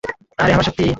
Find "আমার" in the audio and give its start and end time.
0.53-0.65